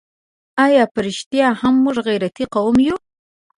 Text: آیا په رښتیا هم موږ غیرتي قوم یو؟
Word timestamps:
آیا 0.65 0.83
په 0.93 0.99
رښتیا 1.07 1.47
هم 1.61 1.75
موږ 1.83 1.97
غیرتي 2.07 2.45
قوم 2.53 2.77
یو؟ 2.87 2.95